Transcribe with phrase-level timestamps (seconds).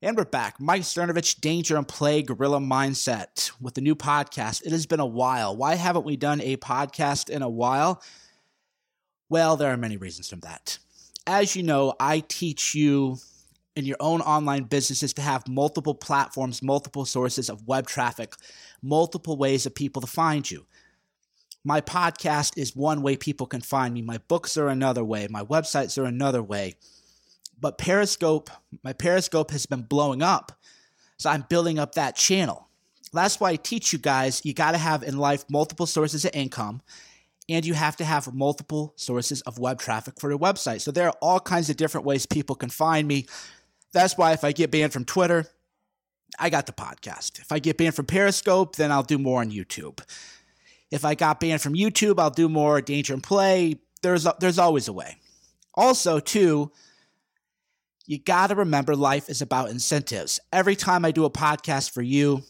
[0.00, 0.60] And we're back.
[0.60, 4.64] Mike Cernovich, Danger and Play, Gorilla Mindset with the new podcast.
[4.64, 5.56] It has been a while.
[5.56, 8.00] Why haven't we done a podcast in a while?
[9.28, 10.78] Well, there are many reasons for that.
[11.26, 13.16] As you know, I teach you
[13.74, 18.34] in your own online businesses to have multiple platforms, multiple sources of web traffic,
[18.80, 20.64] multiple ways of people to find you.
[21.64, 24.02] My podcast is one way people can find me.
[24.02, 25.26] My books are another way.
[25.28, 26.76] My websites are another way
[27.60, 28.50] but Periscope,
[28.82, 30.52] my Periscope has been blowing up.
[31.18, 32.68] So I'm building up that channel.
[33.12, 36.30] That's why I teach you guys you got to have in life multiple sources of
[36.34, 36.82] income
[37.48, 40.82] and you have to have multiple sources of web traffic for your website.
[40.82, 43.26] So there are all kinds of different ways people can find me.
[43.92, 45.46] That's why if I get banned from Twitter,
[46.38, 47.40] I got the podcast.
[47.40, 50.00] If I get banned from Periscope, then I'll do more on YouTube.
[50.90, 53.80] If I got banned from YouTube, I'll do more Danger and Play.
[54.02, 55.16] There's there's always a way.
[55.74, 56.70] Also, too,
[58.08, 60.40] you got to remember life is about incentives.
[60.50, 62.42] Every time I do a podcast for you,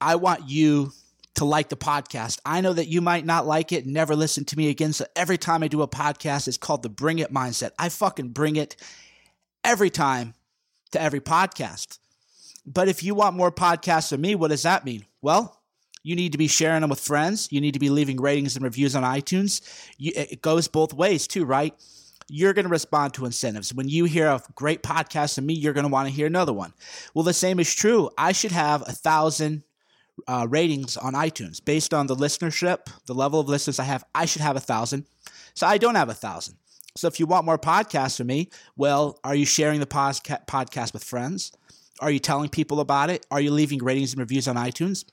[0.00, 0.92] I want you
[1.36, 2.40] to like the podcast.
[2.44, 4.92] I know that you might not like it, never listen to me again.
[4.92, 7.70] So every time I do a podcast, it's called the Bring It Mindset.
[7.78, 8.74] I fucking bring it
[9.62, 10.34] every time
[10.90, 12.00] to every podcast.
[12.66, 15.06] But if you want more podcasts from me, what does that mean?
[15.22, 15.60] Well,
[16.02, 17.52] you need to be sharing them with friends.
[17.52, 19.60] You need to be leaving ratings and reviews on iTunes.
[19.96, 21.72] You, it goes both ways too, right?
[22.28, 23.74] You're going to respond to incentives.
[23.74, 26.52] When you hear a great podcast from me, you're going to want to hear another
[26.52, 26.72] one.
[27.14, 28.10] Well, the same is true.
[28.16, 29.64] I should have a thousand
[30.26, 34.04] uh, ratings on iTunes based on the listenership, the level of listeners I have.
[34.14, 35.06] I should have a thousand.
[35.54, 36.56] So I don't have a thousand.
[36.96, 40.92] So if you want more podcasts from me, well, are you sharing the podca- podcast
[40.92, 41.52] with friends?
[42.00, 43.26] Are you telling people about it?
[43.30, 45.04] Are you leaving ratings and reviews on iTunes?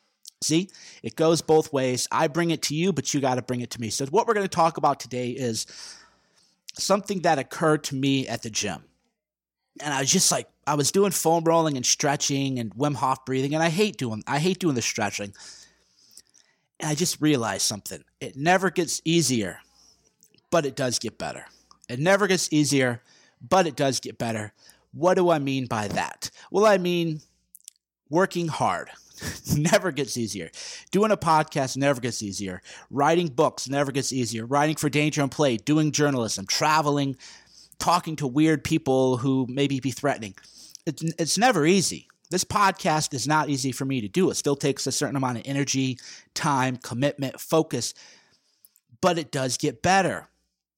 [0.43, 0.69] See,
[1.03, 2.07] it goes both ways.
[2.11, 3.91] I bring it to you, but you got to bring it to me.
[3.91, 5.67] So, what we're going to talk about today is
[6.77, 8.83] something that occurred to me at the gym.
[9.81, 13.25] And I was just like, I was doing foam rolling and stretching and Wim Hof
[13.25, 15.33] breathing, and I hate doing, I hate doing the stretching.
[16.79, 18.03] And I just realized something.
[18.19, 19.59] It never gets easier,
[20.49, 21.45] but it does get better.
[21.89, 23.01] It never gets easier,
[23.47, 24.53] but it does get better.
[24.93, 26.29] What do I mean by that?
[26.51, 27.21] Well, I mean
[28.09, 28.89] working hard.
[29.55, 30.49] never gets easier.
[30.91, 32.61] Doing a podcast never gets easier.
[32.89, 34.45] Writing books never gets easier.
[34.45, 37.15] Writing for Danger and Play, doing journalism, traveling,
[37.79, 40.35] talking to weird people who maybe be threatening.
[40.85, 42.07] It's, it's never easy.
[42.29, 44.29] This podcast is not easy for me to do.
[44.29, 45.99] It still takes a certain amount of energy,
[46.33, 47.93] time, commitment, focus,
[49.01, 50.29] but it does get better.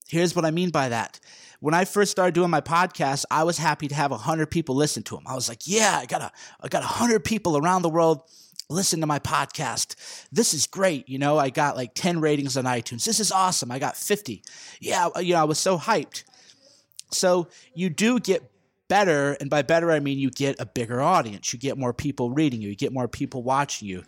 [0.08, 1.20] Here's what I mean by that
[1.64, 5.02] when I first started doing my podcast, I was happy to have 100 people listen
[5.04, 5.24] to them.
[5.26, 8.24] I was like, yeah, I got a, I got 100 people around the world
[8.70, 9.96] listen to my podcast.
[10.30, 11.08] This is great.
[11.08, 13.06] You know, I got like 10 ratings on iTunes.
[13.06, 13.72] This is awesome.
[13.72, 14.44] I got 50.
[14.82, 16.24] Yeah, uh, you know, I was so hyped.
[17.12, 18.44] So you do get
[18.90, 19.38] better.
[19.40, 21.54] And by better, I mean you get a bigger audience.
[21.54, 24.04] You get more people reading you, you get more people watching you.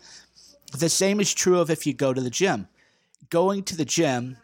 [0.77, 2.67] The same is true of if you go to the gym.
[3.29, 4.37] Going to the gym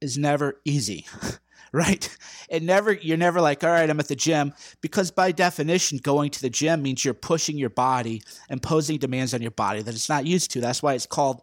[0.00, 1.06] is never easy.
[1.72, 2.16] right?
[2.48, 6.30] It never you're never like, all right, I'm at the gym because by definition, going
[6.30, 10.08] to the gym means you're pushing your body, imposing demands on your body that it's
[10.08, 10.60] not used to.
[10.60, 11.42] That's why it's called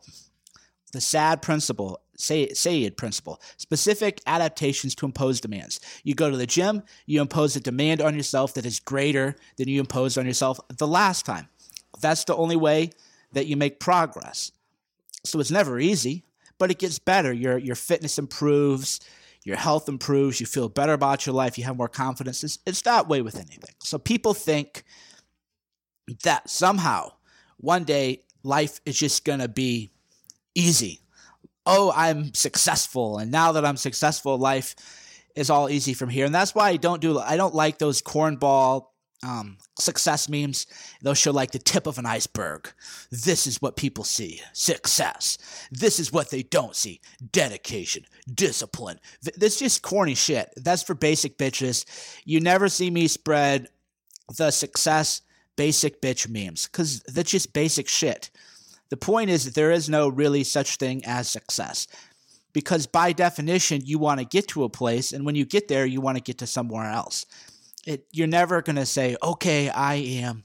[0.93, 5.79] the SAD principle, say SAID principle, specific adaptations to impose demands.
[6.03, 9.67] You go to the gym, you impose a demand on yourself that is greater than
[9.67, 11.49] you imposed on yourself the last time.
[12.01, 12.91] That's the only way
[13.33, 14.51] that you make progress.
[15.23, 16.23] So it's never easy,
[16.57, 17.33] but it gets better.
[17.33, 18.99] Your your fitness improves,
[19.43, 22.43] your health improves, you feel better about your life, you have more confidence.
[22.43, 23.75] It's, it's that way with anything.
[23.79, 24.83] So people think
[26.23, 27.13] that somehow
[27.57, 29.91] one day life is just going to be
[30.55, 31.01] easy.
[31.65, 33.19] Oh, I'm successful.
[33.19, 34.75] And now that I'm successful, life
[35.35, 36.25] is all easy from here.
[36.25, 38.87] And that's why I don't do, I don't like those cornball
[39.23, 40.67] um, success memes,
[41.01, 42.71] they'll show like the tip of an iceberg.
[43.11, 45.37] This is what people see success.
[45.71, 47.01] This is what they don't see
[47.31, 48.99] dedication, discipline.
[49.35, 50.53] This just corny shit.
[50.55, 51.85] That's for basic bitches.
[52.25, 53.67] You never see me spread
[54.37, 55.21] the success
[55.55, 58.29] basic bitch memes because that's just basic shit.
[58.89, 61.87] The point is that there is no really such thing as success
[62.53, 65.85] because by definition, you want to get to a place, and when you get there,
[65.85, 67.25] you want to get to somewhere else
[67.87, 70.43] it, you're never going to say, okay, I am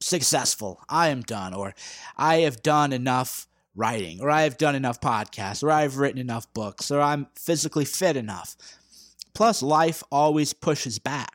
[0.00, 0.80] successful.
[0.88, 1.52] I am done.
[1.52, 1.74] Or
[2.16, 4.20] I have done enough writing.
[4.22, 5.62] Or I have done enough podcasts.
[5.62, 6.90] Or I've written enough books.
[6.92, 8.56] Or I'm physically fit enough.
[9.34, 11.34] Plus, life always pushes back.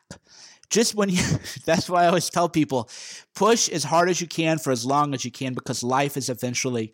[0.70, 1.22] Just when you,
[1.66, 2.90] that's why I always tell people
[3.36, 6.30] push as hard as you can for as long as you can because life is
[6.30, 6.94] eventually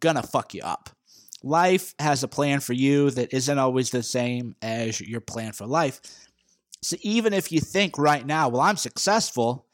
[0.00, 0.90] gonna fuck you up.
[1.42, 5.66] Life has a plan for you that isn't always the same as your plan for
[5.66, 6.00] life.
[6.82, 9.66] So even if you think right now, well, I'm successful,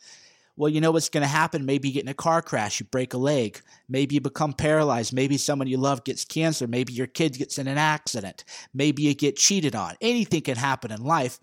[0.56, 1.64] Well, you know what's going to happen?
[1.66, 3.60] Maybe you get in a car crash, you break a leg.
[3.88, 5.12] Maybe you become paralyzed.
[5.12, 6.66] Maybe someone you love gets cancer.
[6.66, 8.44] Maybe your kid gets in an accident.
[8.74, 9.94] Maybe you get cheated on.
[10.00, 11.38] Anything can happen in life.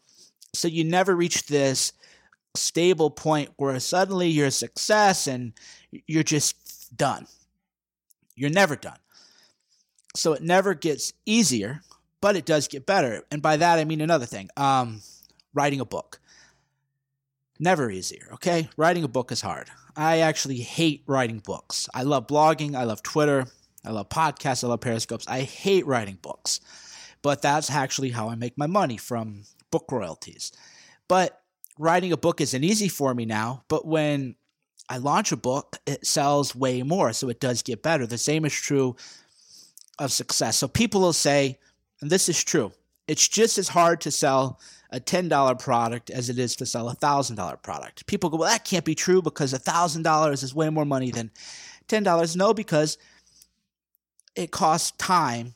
[0.53, 1.93] So you never reach this
[2.55, 5.53] stable point where suddenly you're a success and
[6.07, 7.27] you're just done.
[8.35, 8.99] You're never done.
[10.13, 11.81] So it never gets easier,
[12.19, 13.23] but it does get better.
[13.31, 15.01] And by that, I mean another thing um,
[15.55, 16.19] writing a book.
[17.57, 18.69] Never easier, okay?
[18.77, 19.69] Writing a book is hard.
[19.95, 21.89] I actually hate writing books.
[21.93, 23.47] I love blogging, I love Twitter,
[23.83, 25.25] I love podcasts, I love periscopes.
[25.27, 26.59] I hate writing books.
[27.21, 30.51] But that's actually how I make my money from book royalties.
[31.07, 31.41] But
[31.79, 34.35] writing a book isn't easy for me now, but when
[34.89, 37.13] I launch a book, it sells way more.
[37.13, 38.05] So it does get better.
[38.05, 38.95] The same is true
[39.97, 40.57] of success.
[40.57, 41.57] So people will say,
[42.01, 42.73] and this is true,
[43.07, 44.59] it's just as hard to sell
[44.91, 48.05] a $10 product as it is to sell a $1,000 product.
[48.07, 51.31] People go, well, that can't be true because a $1,000 is way more money than
[51.87, 52.35] $10.
[52.35, 52.97] No, because
[54.35, 55.53] it costs time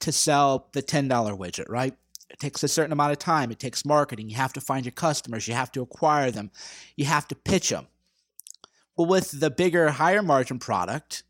[0.00, 1.08] to sell the $10
[1.38, 1.94] widget, right?
[2.30, 3.50] It takes a certain amount of time.
[3.50, 4.30] It takes marketing.
[4.30, 5.46] You have to find your customers.
[5.46, 6.50] You have to acquire them.
[6.96, 7.86] You have to pitch them.
[8.96, 11.24] Well, with the bigger, higher margin product,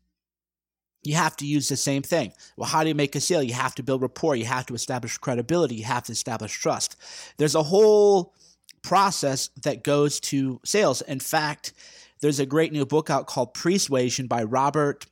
[1.03, 2.33] you have to use the same thing.
[2.55, 3.43] Well, how do you make a sale?
[3.43, 4.35] You have to build rapport.
[4.35, 5.75] You have to establish credibility.
[5.75, 6.95] You have to establish trust.
[7.37, 8.33] There's a whole
[8.81, 11.01] process that goes to sales.
[11.01, 11.73] In fact,
[12.21, 15.05] there's a great new book out called Pre-Suasion by Robert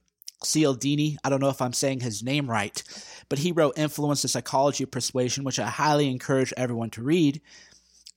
[0.43, 1.17] Cialdini.
[1.23, 2.81] I don't know if I'm saying his name right,
[3.29, 7.41] but he wrote Influence the Psychology of Persuasion, which I highly encourage everyone to read.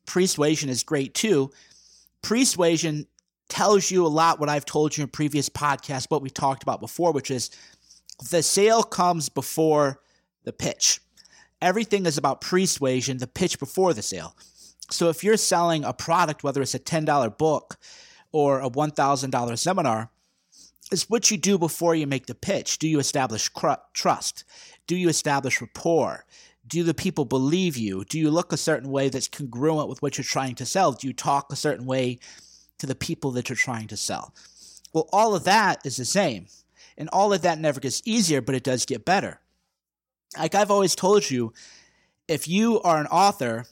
[0.06, 1.50] Pre-Suasion is great too.
[2.22, 3.06] Pre-Suasion
[3.48, 6.80] tells you a lot what I've told you in previous podcasts, what we talked about
[6.80, 7.50] before, which is
[8.30, 10.00] the sale comes before
[10.44, 11.00] the pitch.
[11.60, 14.36] Everything is about persuasion, the pitch before the sale.
[14.90, 17.78] So if you're selling a product, whether it's a $10 book
[18.32, 20.10] or a $1,000 seminar,
[20.92, 22.78] it's what you do before you make the pitch.
[22.78, 24.44] Do you establish cr- trust?
[24.86, 26.26] Do you establish rapport?
[26.66, 28.04] Do the people believe you?
[28.04, 30.92] Do you look a certain way that's congruent with what you're trying to sell?
[30.92, 32.18] Do you talk a certain way
[32.78, 34.34] to the people that you're trying to sell.
[34.92, 36.46] Well, all of that is the same.
[36.96, 39.40] And all of that never gets easier, but it does get better.
[40.38, 41.52] Like I've always told you,
[42.28, 43.66] if you are an author,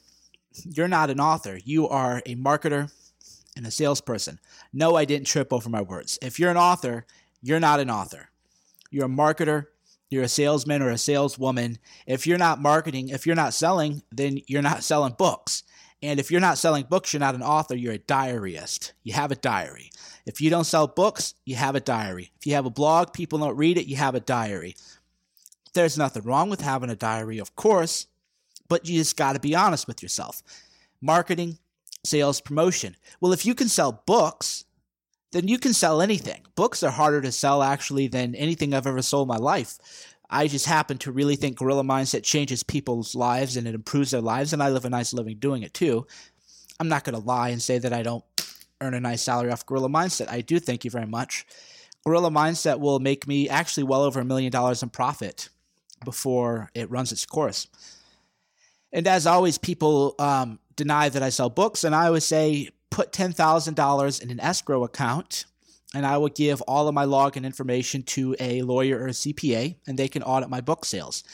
[0.65, 1.59] you're not an author.
[1.65, 2.93] You are a marketer
[3.57, 4.39] and a salesperson.
[4.73, 6.19] No, I didn't trip over my words.
[6.23, 7.07] If you're an author,
[7.43, 8.29] you're not an author.
[8.91, 9.67] You're a marketer,
[10.11, 11.79] you're a salesman or a saleswoman.
[12.07, 15.63] If you're not marketing, if you're not selling, then you're not selling books.
[16.03, 18.93] And if you're not selling books, you're not an author, you're a diaryist.
[19.05, 19.93] You have a diary.
[20.27, 22.33] If you don't sell books, you have a diary.
[22.39, 24.77] If you have a blog, people don't read it, you have a diary.
[25.75, 28.07] There's nothing wrong with having a diary, of course,
[28.69, 30.43] but you just got to be honest with yourself.
[31.01, 31.59] Marketing,
[32.05, 32.97] sales, promotion.
[33.21, 34.65] Well, if you can sell books,
[35.33, 36.43] then you can sell anything.
[36.55, 39.79] Books are harder to sell actually than anything I've ever sold in my life.
[40.33, 44.23] I just happen to really think Gorilla Mindset changes people's lives and it improves their
[44.23, 46.07] lives, and I live a nice living doing it too.
[46.81, 48.25] I'm not going to lie and say that I don't
[48.81, 50.31] earn a nice salary off Gorilla Mindset.
[50.31, 51.45] I do, thank you very much.
[52.07, 55.51] Gorilla Mindset will make me actually well over a million dollars in profit
[56.03, 57.69] before it runs its course.
[58.91, 63.13] And as always, people um, deny that I sell books, and I always say put
[63.13, 65.45] $10,000 in an escrow account
[65.95, 69.77] and I will give all of my login information to a lawyer or a CPA,
[69.87, 71.25] and they can audit my book sales.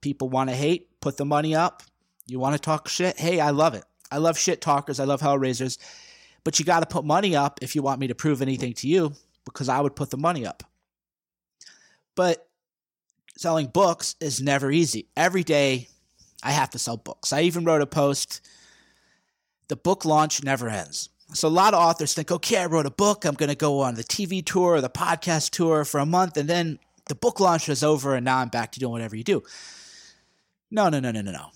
[0.00, 1.82] People want to hate, put the money up.
[2.26, 3.18] You want to talk shit?
[3.18, 3.84] Hey, I love it.
[4.10, 5.00] I love shit talkers.
[5.00, 5.78] I love hellraisers.
[6.44, 8.88] But you got to put money up if you want me to prove anything to
[8.88, 9.12] you,
[9.44, 10.62] because I would put the money up.
[12.14, 12.48] But
[13.36, 15.08] selling books is never easy.
[15.16, 15.88] Every day
[16.42, 17.32] I have to sell books.
[17.32, 18.40] I even wrote a post
[19.68, 21.08] the book launch never ends.
[21.32, 23.24] So a lot of authors think, okay, I wrote a book.
[23.24, 26.36] I'm going to go on the TV tour or the podcast tour for a month,
[26.36, 29.24] and then the book launch is over, and now I'm back to doing whatever you
[29.24, 29.42] do.
[30.70, 31.50] No, no, no, no, no, no.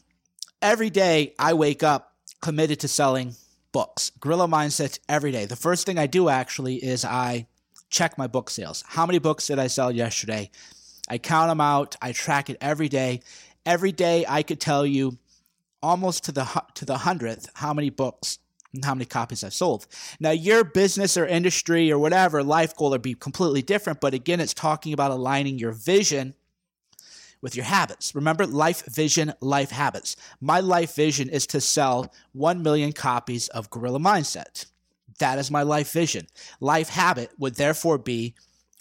[0.61, 3.35] Every day I wake up committed to selling
[3.73, 4.11] books.
[4.21, 5.47] Gorilla Mindset every day.
[5.47, 7.47] The first thing I do actually is I
[7.89, 8.85] check my book sales.
[8.87, 10.51] How many books did I sell yesterday?
[11.09, 11.97] I count them out.
[12.01, 13.21] I track it every day.
[13.67, 15.19] Every day I could tell you
[15.83, 18.39] almost to the to the hundredth how many books
[18.73, 19.87] and how many copies I've sold.
[20.21, 24.41] Now, your business or industry or whatever life goal would be completely different, but again,
[24.41, 26.35] it's talking about aligning your vision
[27.43, 28.15] with your habits.
[28.15, 30.17] Remember, life vision, life habits.
[30.41, 34.67] My life vision is to sell 1 million copies of Gorilla Mindset.
[35.19, 36.27] That is my life vision.
[36.61, 38.35] Life habit would therefore be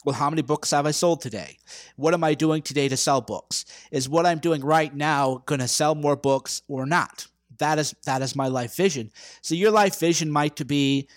[0.06, 1.58] well, how many books have I sold today?
[1.98, 3.66] What am I doing today to sell books?
[3.92, 7.28] Is what I'm doing right now going to sell more books or not?
[7.60, 9.12] That is that is my life vision.
[9.42, 11.08] So your life vision might to be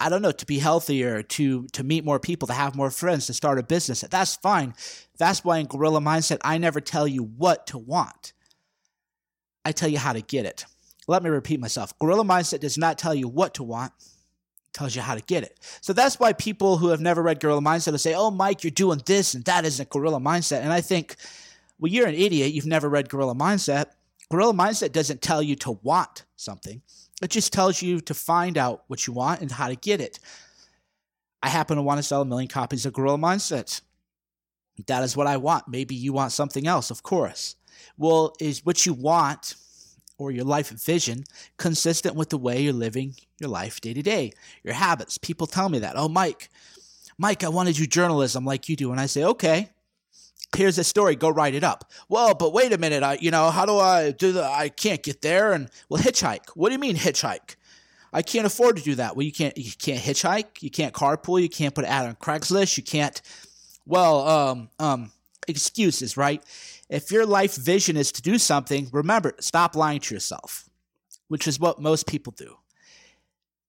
[0.00, 3.26] I don't know, to be healthier, to to meet more people, to have more friends,
[3.26, 4.00] to start a business.
[4.00, 4.74] That's fine.
[5.18, 8.32] That's why in Gorilla Mindset, I never tell you what to want.
[9.64, 10.64] I tell you how to get it.
[11.08, 11.96] Let me repeat myself.
[11.98, 13.92] Gorilla Mindset does not tell you what to want,
[14.72, 15.58] tells you how to get it.
[15.80, 18.72] So that's why people who have never read Gorilla Mindset will say, "Oh, Mike, you're
[18.72, 21.14] doing this and that isn't Gorilla Mindset." And I think,
[21.78, 22.52] well, you're an idiot.
[22.52, 23.86] You've never read Gorilla Mindset.
[24.30, 26.82] Gorilla Mindset doesn't tell you to want something.
[27.22, 30.18] It just tells you to find out what you want and how to get it.
[31.42, 33.80] I happen to want to sell a million copies of Gorilla Mindset.
[34.86, 35.68] That is what I want.
[35.68, 37.56] Maybe you want something else, of course.
[37.96, 39.54] Well, is what you want
[40.18, 41.24] or your life vision
[41.56, 44.32] consistent with the way you're living your life day to day,
[44.64, 45.18] your habits?
[45.18, 45.94] People tell me that.
[45.96, 46.50] Oh, Mike,
[47.16, 48.90] Mike, I want to do journalism like you do.
[48.90, 49.70] And I say, okay,
[50.54, 51.90] here's a story go write it up.
[52.08, 55.02] Well but wait a minute i you know how do i do the i can't
[55.02, 55.52] get there?
[55.52, 56.50] And well hitchhike.
[56.54, 57.56] What do you mean hitchhike?
[58.12, 59.16] I can't afford to do that.
[59.16, 62.16] Well you can't you can't hitchhike you can't carpool you can't put an ad on
[62.16, 63.20] craigslist you can't
[63.86, 65.12] well um um
[65.48, 66.42] excuses right?
[66.88, 70.68] If your life vision is to do something remember stop lying to yourself
[71.28, 72.56] which is what most people do.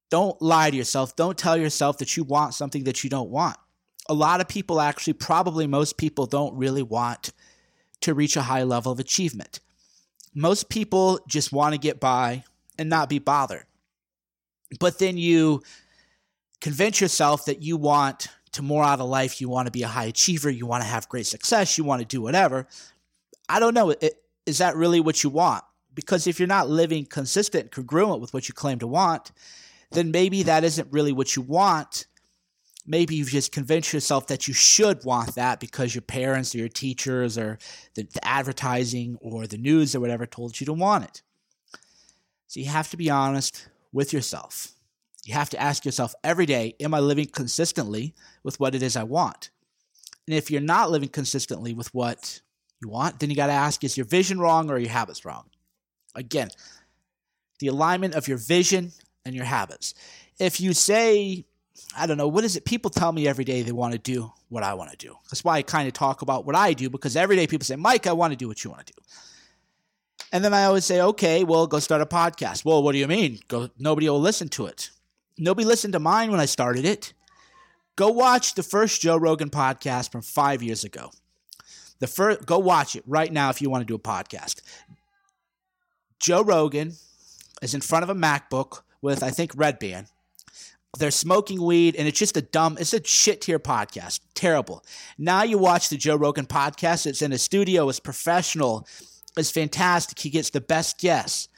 [0.09, 1.15] Don't lie to yourself.
[1.15, 3.57] Don't tell yourself that you want something that you don't want
[4.09, 7.31] a lot of people actually, probably most people, don't really want
[8.01, 9.59] to reach a high level of achievement.
[10.33, 12.43] Most people just want to get by
[12.77, 13.65] and not be bothered.
[14.79, 15.63] But then you
[16.61, 19.87] convince yourself that you want to more out of life, you want to be a
[19.87, 22.67] high achiever, you want to have great success, you want to do whatever.
[23.49, 23.93] I don't know.
[24.45, 25.63] Is that really what you want?
[25.93, 29.31] Because if you're not living consistent, congruent with what you claim to want,
[29.91, 32.05] then maybe that isn't really what you want
[32.87, 36.69] maybe you've just convinced yourself that you should want that because your parents or your
[36.69, 37.59] teachers or
[37.95, 41.21] the, the, advertising or the news or whatever told you to want it.
[42.47, 44.69] So you have to be honest with yourself.
[45.25, 48.95] You have to ask yourself every day, am I living consistently with what it is
[48.95, 49.49] I want?
[50.25, 52.41] And if you're not living consistently with what
[52.81, 55.49] you want, then you got to ask, is your vision wrong or your habits wrong?
[56.15, 56.49] Again,
[57.59, 58.93] the alignment of your vision
[59.25, 59.93] and your habits.
[60.39, 61.45] If you say
[61.95, 62.65] I don't know, what is it?
[62.65, 65.15] People tell me every day they want to do what I want to do.
[65.29, 67.75] That's why I kind of talk about what I do because every day people say,
[67.75, 69.01] Mike, I want to do what you want to do.
[70.31, 72.65] And then I always say, okay, well, go start a podcast.
[72.65, 73.39] Well, what do you mean?
[73.47, 74.89] Go, nobody will listen to it.
[75.37, 77.13] Nobody listened to mine when I started it.
[77.95, 81.11] Go watch the first Joe Rogan podcast from five years ago.
[81.99, 84.61] The first, go watch it right now if you want to do a podcast.
[86.19, 86.93] Joe Rogan
[87.61, 90.07] is in front of a MacBook with, I think, Redban
[90.97, 94.21] they're smoking weed, and it's just a dumb, it's a shit tier podcast.
[94.33, 94.83] Terrible.
[95.17, 97.05] Now you watch the Joe Rogan podcast.
[97.05, 97.89] It's in a studio.
[97.89, 98.87] It's professional.
[99.37, 100.19] It's fantastic.
[100.19, 101.49] He gets the best guests.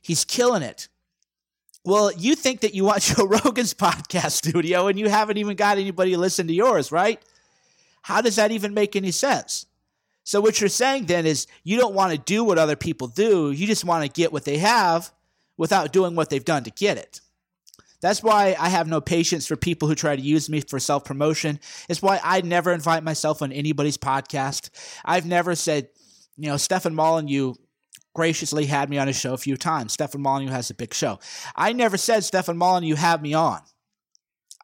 [0.00, 0.88] He's killing it.
[1.84, 5.78] Well, you think that you watch Joe Rogan's podcast studio and you haven't even got
[5.78, 7.20] anybody to listen to yours, right?
[8.02, 9.66] How does that even make any sense?
[10.24, 13.50] So, what you're saying then is you don't want to do what other people do.
[13.50, 15.10] You just want to get what they have
[15.56, 17.20] without doing what they've done to get it.
[18.00, 21.04] That's why I have no patience for people who try to use me for self
[21.04, 21.60] promotion.
[21.88, 24.70] It's why I never invite myself on anybody's podcast.
[25.04, 25.88] I've never said,
[26.36, 27.54] you know, Stefan Molyneux
[28.14, 29.92] graciously had me on his show a few times.
[29.92, 31.18] Stefan Molyneux has a big show.
[31.54, 33.60] I never said, Stefan Molyneux, have me on.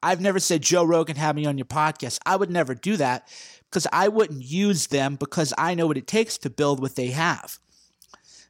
[0.02, 2.18] I've never said, Joe Rogan, have me on your podcast.
[2.26, 3.28] I would never do that
[3.70, 7.08] because I wouldn't use them because I know what it takes to build what they
[7.08, 7.58] have.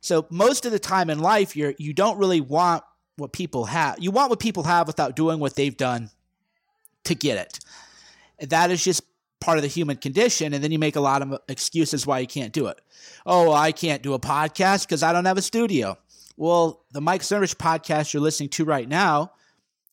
[0.01, 2.85] So most of the time in life, you're you don't really want
[3.17, 3.97] what people have.
[3.99, 6.11] You want what people have without doing what they've done
[7.05, 8.49] to get it.
[8.51, 9.03] That is just
[9.41, 10.53] part of the human condition.
[10.53, 12.81] And then you make a lot of excuses why you can't do it.
[13.25, 15.97] Oh, I can't do a podcast because I don't have a studio.
[16.37, 19.33] Well, the Mike Cernovich podcast you're listening to right now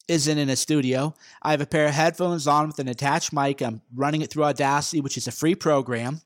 [0.10, 1.14] isn't in a studio.
[1.42, 3.62] I have a pair of headphones on with an attached mic.
[3.62, 6.22] I'm running it through Audacity, which is a free program.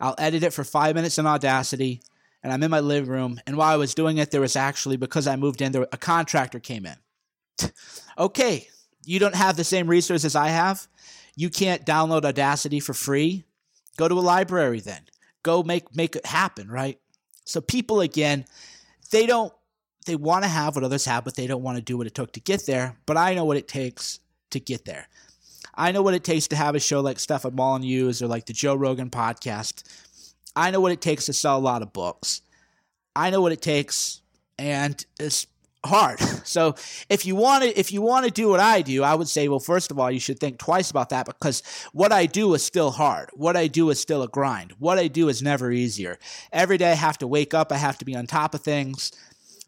[0.00, 2.00] I'll edit it for five minutes in Audacity
[2.48, 3.38] and I'm in my living room.
[3.46, 5.98] And while I was doing it, there was actually because I moved in, there a
[5.98, 7.70] contractor came in.
[8.18, 8.68] okay,
[9.04, 10.88] you don't have the same resources I have.
[11.36, 13.44] You can't download Audacity for free.
[13.98, 15.02] Go to a library then.
[15.42, 16.98] Go make make it happen, right?
[17.44, 18.46] So people again,
[19.10, 19.52] they don't
[20.06, 22.14] they want to have what others have, but they don't want to do what it
[22.14, 22.96] took to get there.
[23.04, 24.20] But I know what it takes
[24.52, 25.06] to get there.
[25.74, 28.46] I know what it takes to have a show like stuff Stefan Molyneux or like
[28.46, 29.82] the Joe Rogan podcast
[30.56, 32.42] I know what it takes to sell a lot of books.
[33.14, 34.22] I know what it takes,
[34.58, 35.46] and it's
[35.84, 36.20] hard.
[36.48, 36.76] So
[37.10, 39.48] if you want to, if you want to do what I do, I would say,
[39.48, 41.62] well, first of all, you should think twice about that because
[41.92, 43.28] what I do is still hard.
[43.34, 44.72] What I do is still a grind.
[44.78, 46.18] What I do is never easier.
[46.50, 47.70] Every day I have to wake up.
[47.70, 49.12] I have to be on top of things.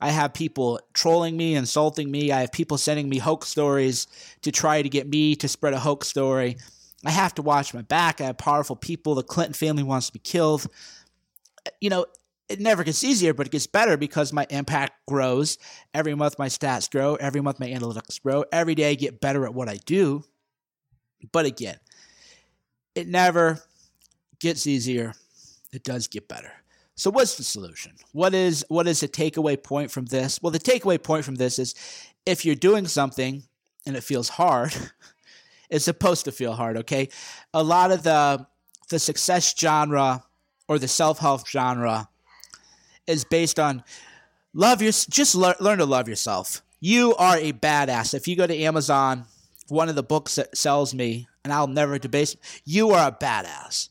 [0.01, 2.33] I have people trolling me, insulting me.
[2.33, 4.07] I have people sending me hoax stories
[4.41, 6.57] to try to get me to spread a hoax story.
[7.05, 8.21] I have to watch my back.
[8.21, 9.15] I have powerful people.
[9.15, 10.67] The Clinton family wants to be killed.
[11.81, 12.07] You know,
[12.49, 15.57] it never gets easier, but it gets better because my impact grows.
[15.95, 17.15] Every month my stats grow.
[17.15, 18.45] Every month my analytics grow.
[18.53, 20.25] Every day I get better at what I do.
[21.33, 21.79] But again,
[22.95, 23.61] it never
[24.41, 25.15] gets easier.
[25.73, 26.53] It does get better.
[26.97, 27.93] So what's the solution?
[28.13, 30.43] What is what is the takeaway point from this?
[30.43, 31.75] Well, the takeaway point from this is
[32.27, 33.45] if you're doing something
[33.87, 34.75] and it feels hard,
[35.71, 37.09] it's supposed to feel hard, okay?
[37.55, 38.47] A lot of the
[38.89, 40.25] the success genre
[40.69, 42.09] or the self-help genre
[43.07, 43.85] is based on
[44.53, 46.63] love your just learn, learn to love yourself.
[46.81, 48.15] You are a badass.
[48.15, 49.27] If you go to Amazon,
[49.69, 53.91] one of the books that sells me, and I'll never debase, you are a badass.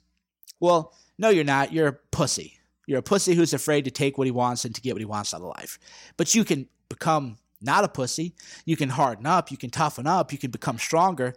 [0.59, 1.71] Well, no, you're not.
[1.71, 2.59] You're a pussy.
[2.87, 5.05] You're a pussy who's afraid to take what he wants and to get what he
[5.05, 5.79] wants out of life.
[6.17, 8.33] But you can become not a pussy.
[8.65, 9.51] You can harden up.
[9.51, 10.31] You can toughen up.
[10.31, 11.35] You can become stronger.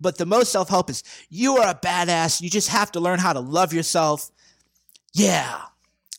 [0.00, 2.40] But the most self help is you are a badass.
[2.40, 4.30] You just have to learn how to love yourself.
[5.12, 5.60] Yeah.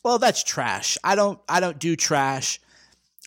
[0.04, 0.98] Well, that's trash.
[1.02, 1.38] I don't.
[1.48, 2.60] I don't do trash.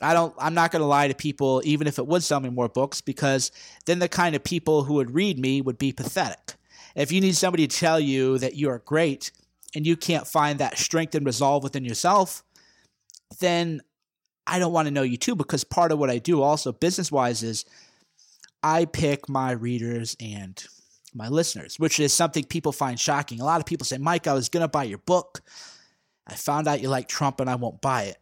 [0.01, 0.33] I don't.
[0.37, 3.01] I'm not going to lie to people, even if it would sell me more books,
[3.01, 3.51] because
[3.85, 6.55] then the kind of people who would read me would be pathetic.
[6.95, 9.31] If you need somebody to tell you that you are great
[9.75, 12.43] and you can't find that strength and resolve within yourself,
[13.39, 13.81] then
[14.47, 17.11] I don't want to know you too because part of what I do also business
[17.11, 17.65] wise is
[18.65, 20.65] I pick my readers and
[21.13, 23.39] my listeners, which is something people find shocking.
[23.39, 25.41] A lot of people say, Mike, I was going to buy your book.
[26.25, 28.17] I found out you like Trump and I won't buy it.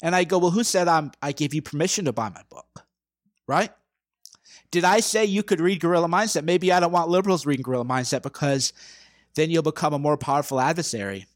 [0.00, 2.86] And I go, well, who said I'm, I gave you permission to buy my book?
[3.48, 3.72] Right?
[4.70, 6.44] Did I say you could read Gorilla Mindset?
[6.44, 8.72] Maybe I don't want liberals reading Gorilla Mindset because
[9.34, 11.26] then you'll become a more powerful adversary.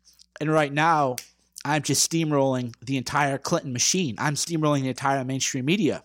[0.40, 1.16] And right now,
[1.64, 4.14] I'm just steamrolling the entire Clinton machine.
[4.18, 6.04] I'm steamrolling the entire mainstream media.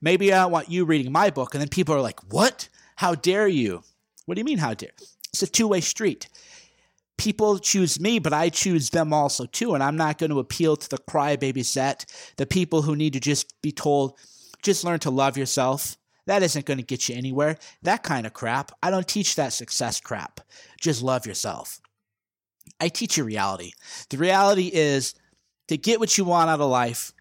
[0.00, 2.68] Maybe I want you reading my book, and then people are like, What?
[2.96, 3.82] How dare you?
[4.26, 4.90] What do you mean, how dare?
[5.32, 6.28] It's a two way street.
[7.16, 9.74] People choose me, but I choose them also too.
[9.74, 13.20] And I'm not going to appeal to the crybaby set, the people who need to
[13.20, 14.18] just be told,
[14.62, 15.96] just learn to love yourself.
[16.26, 17.56] That isn't going to get you anywhere.
[17.82, 18.72] That kind of crap.
[18.82, 20.40] I don't teach that success crap.
[20.80, 21.80] Just love yourself.
[22.80, 23.72] I teach you reality.
[24.10, 25.14] The reality is
[25.68, 27.12] to get what you want out of life,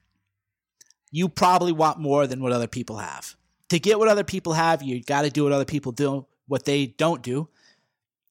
[1.12, 3.36] you probably want more than what other people have.
[3.70, 6.66] To get what other people have, you got to do what other people do, what
[6.66, 7.48] they don't do,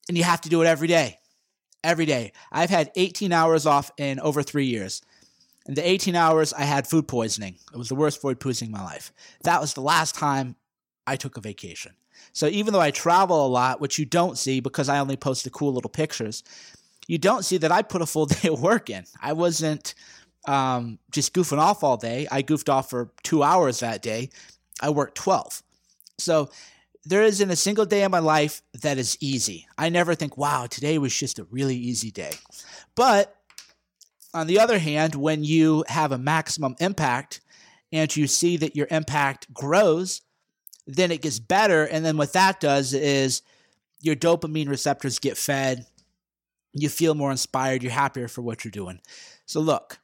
[0.09, 1.19] and you have to do it every day.
[1.85, 2.33] Every day.
[2.51, 5.03] I've had 18 hours off in over three years.
[5.67, 7.57] In the 18 hours, I had food poisoning.
[7.73, 9.12] It was the worst food poisoning in my life.
[9.45, 10.57] That was the last time
[11.07, 11.93] I took a vacation.
[12.33, 15.45] So even though I travel a lot, which you don't see because I only post
[15.45, 16.43] the cool little pictures,
[17.07, 19.05] you don't see that I put a full day of work in.
[19.21, 19.95] I wasn't
[20.48, 22.26] um, just goofing off all day.
[22.32, 24.30] I goofed off for two hours that day.
[24.80, 25.62] I worked 12.
[26.16, 26.48] So
[27.04, 29.68] there isn't a single day in my life that is easy.
[29.76, 32.32] I never think, wow, today was just a really easy day.
[32.94, 33.37] But
[34.32, 37.42] on the other hand, when you have a maximum impact
[37.92, 40.22] and you see that your impact grows,
[40.87, 41.84] then it gets better.
[41.84, 43.42] And then what that does is
[44.00, 45.84] your dopamine receptors get fed.
[46.72, 47.82] You feel more inspired.
[47.82, 49.00] You're happier for what you're doing.
[49.44, 49.98] So, look,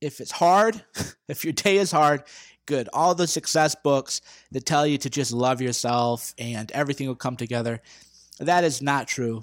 [0.00, 0.82] if it's hard,
[1.28, 2.24] if your day is hard,
[2.66, 2.88] good.
[2.92, 4.20] All the success books
[4.52, 7.80] that tell you to just love yourself and everything will come together,
[8.38, 9.42] that is not true.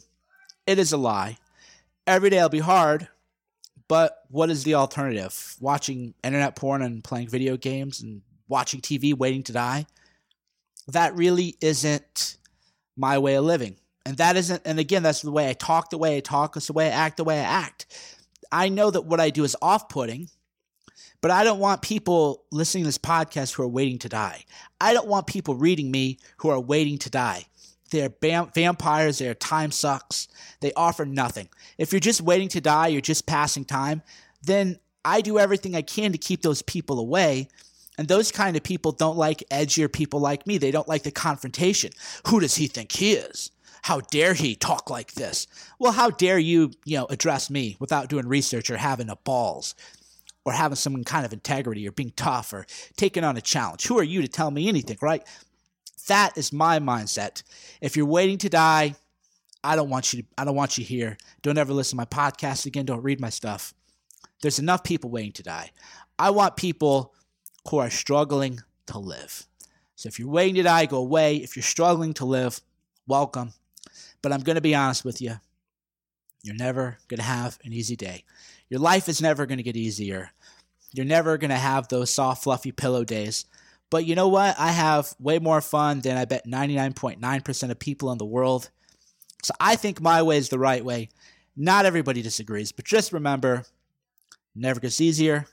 [0.68, 1.38] It is a lie.
[2.08, 3.08] Every day will be hard,
[3.88, 5.56] but what is the alternative?
[5.60, 9.86] Watching internet porn and playing video games and watching TV waiting to die?
[10.88, 12.38] That really isn't
[12.96, 13.78] my way of living.
[14.06, 16.68] And that isn't, and again, that's the way I talk, the way I talk, it's
[16.68, 17.88] the way I act, the way I act.
[18.52, 20.30] I know that what I do is off putting,
[21.22, 24.46] but I don't want people listening to this podcast who are waiting to die.
[24.80, 27.46] I don't want people reading me who are waiting to die.
[27.92, 29.20] They're bam- vampires.
[29.20, 30.28] Their time sucks.
[30.60, 31.50] They offer nothing.
[31.78, 34.02] If you're just waiting to die, you're just passing time,
[34.44, 37.48] then I do everything I can to keep those people away.
[37.98, 40.58] And those kind of people don't like edgier people like me.
[40.58, 41.92] They don't like the confrontation.
[42.28, 43.52] Who does he think he is?
[43.84, 45.46] How dare he talk like this?
[45.78, 49.76] Well, how dare you, you know, address me without doing research or having a balls
[50.46, 53.86] or having some kind of integrity or being tough or taking on a challenge?
[53.88, 55.24] Who are you to tell me anything, right?
[56.08, 57.44] That is my mindset.
[57.82, 58.96] If you're waiting to die,
[59.64, 61.18] I don't want you to, I don't want you here.
[61.42, 62.86] Don't ever listen to my podcast again.
[62.86, 63.74] Don't read my stuff.
[64.42, 65.72] There's enough people waiting to die.
[66.20, 67.16] I want people
[67.68, 69.48] who are struggling to live.
[69.96, 71.38] So if you're waiting to die, go away.
[71.38, 72.62] If you're struggling to live,
[73.08, 73.54] welcome.
[74.22, 75.36] But I'm going to be honest with you.
[76.44, 78.24] You're never going to have an easy day.
[78.70, 80.32] Your life is never going to get easier.
[80.96, 83.46] You're never going to have those soft, fluffy pillow days.
[83.90, 84.56] But you know what?
[84.58, 88.70] I have way more fun than I bet 99.9% of people in the world.
[89.44, 91.10] So I think my way is the right way.
[91.58, 93.66] Not everybody disagrees, but just remember
[94.56, 95.48] never gets easier,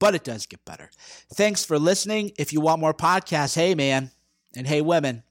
[0.00, 0.90] but it does get better.
[1.34, 2.32] Thanks for listening.
[2.36, 4.10] If you want more podcasts, hey man,
[4.56, 5.22] and hey women,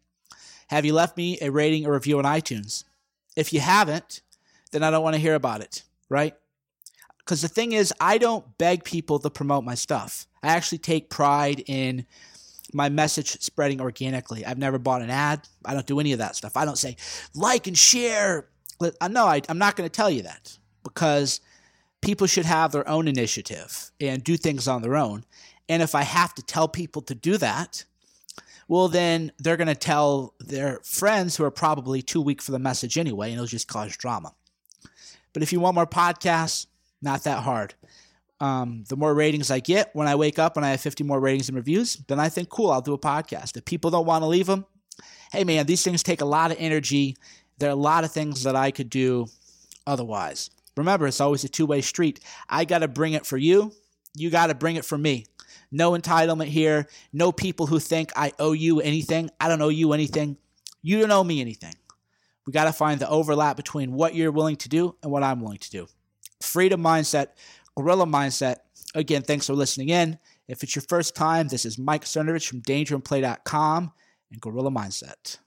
[0.69, 2.85] have you left me a rating or review on iTunes?
[3.35, 4.21] If you haven't,
[4.71, 6.35] then I don't want to hear about it, right?
[7.27, 10.25] Because the thing is, I don't beg people to promote my stuff.
[10.41, 12.05] I actually take pride in
[12.73, 14.45] my message spreading organically.
[14.45, 15.45] I've never bought an ad.
[15.65, 16.55] I don't do any of that stuff.
[16.55, 16.95] I don't say
[17.35, 18.47] like and share.
[18.79, 21.41] Uh, no, I, I'm not going to tell you that because
[21.99, 25.25] people should have their own initiative and do things on their own.
[25.67, 27.83] And if I have to tell people to do that,
[28.69, 32.59] well, then they're going to tell their friends who are probably too weak for the
[32.59, 34.33] message anyway, and it'll just cause drama.
[35.33, 36.67] But if you want more podcasts,
[37.01, 37.73] not that hard.
[38.39, 41.19] Um, the more ratings I get when I wake up and I have 50 more
[41.19, 43.57] ratings and reviews, then I think, cool, I'll do a podcast.
[43.57, 44.65] If people don't want to leave them,
[45.31, 47.17] hey man, these things take a lot of energy.
[47.57, 49.27] There are a lot of things that I could do
[49.87, 50.51] otherwise.
[50.75, 52.19] Remember, it's always a two way street.
[52.47, 53.73] I got to bring it for you,
[54.15, 55.25] you got to bring it for me.
[55.71, 56.87] No entitlement here.
[57.11, 59.29] No people who think I owe you anything.
[59.39, 60.37] I don't owe you anything.
[60.81, 61.73] You don't owe me anything.
[62.45, 65.41] We got to find the overlap between what you're willing to do and what I'm
[65.41, 65.87] willing to do.
[66.41, 67.27] Freedom mindset,
[67.75, 68.57] gorilla mindset.
[68.95, 70.17] Again, thanks for listening in.
[70.47, 73.91] If it's your first time, this is Mike Cernovich from dangerandplay.com
[74.31, 75.39] and Gorilla Mindset.